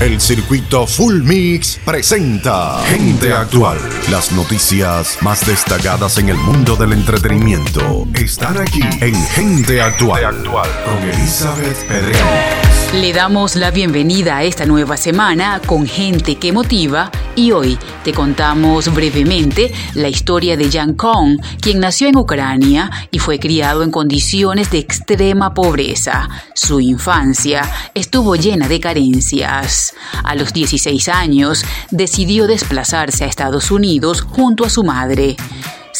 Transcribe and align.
El 0.00 0.18
circuito 0.18 0.86
Full 0.86 1.22
Mix 1.24 1.78
presenta 1.84 2.82
Gente 2.86 3.34
Actual. 3.34 3.76
Las 4.10 4.32
noticias 4.32 5.18
más 5.20 5.46
destacadas 5.46 6.16
en 6.16 6.30
el 6.30 6.38
mundo 6.38 6.74
del 6.74 6.94
entretenimiento 6.94 8.08
están 8.14 8.56
aquí 8.56 8.80
en 9.02 9.14
Gente 9.14 9.82
Actual, 9.82 10.42
con 10.42 11.06
Elizabeth 11.06 11.86
Pedregal. 11.86 12.70
Le 12.94 13.12
damos 13.12 13.56
la 13.56 13.70
bienvenida 13.70 14.38
a 14.38 14.42
esta 14.44 14.64
nueva 14.64 14.96
semana 14.96 15.60
con 15.66 15.86
gente 15.86 16.36
que 16.36 16.50
motiva 16.50 17.10
y 17.40 17.52
hoy 17.52 17.78
te 18.04 18.12
contamos 18.12 18.92
brevemente 18.92 19.72
la 19.94 20.08
historia 20.08 20.58
de 20.58 20.70
Jan 20.70 20.92
Kong, 20.92 21.40
quien 21.60 21.80
nació 21.80 22.08
en 22.08 22.16
Ucrania 22.16 22.90
y 23.10 23.18
fue 23.18 23.38
criado 23.38 23.82
en 23.82 23.90
condiciones 23.90 24.70
de 24.70 24.78
extrema 24.78 25.54
pobreza. 25.54 26.28
Su 26.54 26.80
infancia 26.80 27.62
estuvo 27.94 28.36
llena 28.36 28.68
de 28.68 28.78
carencias. 28.78 29.94
A 30.22 30.34
los 30.34 30.52
16 30.52 31.08
años 31.08 31.64
decidió 31.90 32.46
desplazarse 32.46 33.24
a 33.24 33.28
Estados 33.28 33.70
Unidos 33.70 34.20
junto 34.20 34.66
a 34.66 34.70
su 34.70 34.84
madre. 34.84 35.36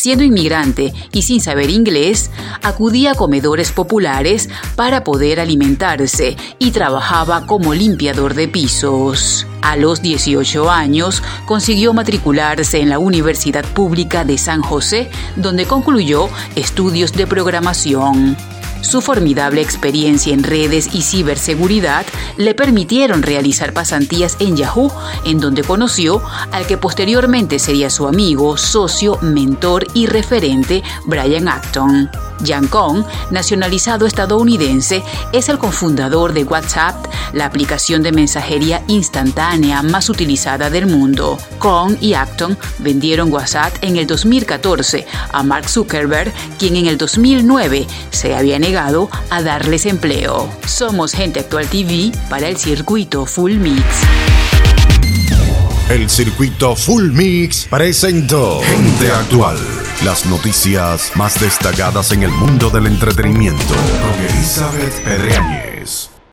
Siendo 0.01 0.25
inmigrante 0.25 0.95
y 1.13 1.21
sin 1.21 1.43
saber 1.43 1.69
inglés, 1.69 2.31
acudía 2.63 3.11
a 3.13 3.15
comedores 3.15 3.71
populares 3.71 4.49
para 4.75 5.05
poder 5.05 5.39
alimentarse 5.41 6.39
y 6.59 6.71
trabajaba 6.71 7.47
como 7.47 7.75
limpiador 7.75 8.33
de 8.33 8.49
pisos. 8.49 9.47
A 9.61 9.77
los 9.77 10.01
18 10.01 10.71
años 10.71 11.23
consiguió 11.45 11.93
matricularse 11.93 12.81
en 12.81 12.89
la 12.89 12.99
Universidad 12.99 13.67
Pública 13.75 14.25
de 14.25 14.39
San 14.39 14.63
José, 14.63 15.11
donde 15.37 15.67
concluyó 15.67 16.31
estudios 16.57 17.13
de 17.13 17.27
programación. 17.27 18.39
Su 18.83 19.01
formidable 19.01 19.61
experiencia 19.61 20.33
en 20.33 20.43
redes 20.43 20.95
y 20.95 21.03
ciberseguridad 21.03 22.07
le 22.37 22.55
permitieron 22.55 23.23
realizar 23.23 23.73
pasantías 23.73 24.37
en 24.41 24.57
Yahoo, 24.57 24.93
en 25.25 25.39
donde 25.39 25.63
conoció 25.63 26.23
al 26.53 26.67
que 26.67 26.79
posteriormente 26.79 27.59
sería 27.59 27.91
su 27.91 28.09
amigo, 28.09 28.57
socio, 28.57 29.19
mentor 29.21 29.87
y 29.95 30.07
referente 30.07 30.83
Brian 31.07 31.49
Acton. 31.49 32.11
Jan 32.45 32.67
Kong, 32.67 33.05
nacionalizado 33.31 34.07
estadounidense, 34.07 35.03
es 35.33 35.49
el 35.49 35.59
cofundador 35.59 36.33
de 36.33 36.45
WhatsApp, 36.45 37.07
la 37.33 37.47
aplicación 37.47 38.03
de 38.03 38.13
mensajería 38.13 38.83
instantánea 38.89 39.83
más 39.83 40.09
utilizada 40.09 40.71
del 40.71 40.87
mundo. 40.87 41.39
Kong 41.59 41.97
y 42.01 42.15
Acton 42.15 42.59
vendieron 42.79 43.33
WhatsApp 43.33 43.75
en 43.83 43.97
el 43.97 44.07
2014 44.07 45.07
a 45.33 45.43
Mark 45.43 45.69
Zuckerberg, 45.69 46.33
quien 46.59 46.77
en 46.77 46.87
el 46.87 46.99
2009 46.99 47.87
se 48.11 48.35
había 48.35 48.59
negado 48.59 49.11
a 49.31 49.43
darles 49.43 49.87
empleo. 49.87 50.51
Somos 50.67 51.13
Gente 51.13 51.41
Actual 51.41 51.69
TV 51.69 52.13
para 52.29 52.49
el 52.49 52.57
circuito 52.57 53.27
Full 53.27 53.55
Mix. 53.55 54.30
El 55.91 56.09
circuito 56.09 56.77
Full 56.77 57.11
Mix 57.11 57.67
presentó 57.69 58.61
Gente 58.61 59.11
Actual. 59.11 59.59
Las 60.05 60.25
noticias 60.25 61.11
más 61.17 61.41
destacadas 61.41 62.13
en 62.13 62.23
el 62.23 62.31
mundo 62.31 62.71
del 62.71 62.87
entretenimiento 62.87 63.75
con 63.75 64.25
Elizabeth 64.25 65.03
Pedreñez. 65.03 66.11